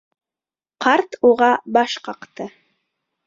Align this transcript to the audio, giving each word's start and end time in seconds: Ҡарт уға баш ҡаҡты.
Ҡарт 0.85 1.17
уға 1.31 1.51
баш 1.77 1.97
ҡаҡты. 2.09 2.47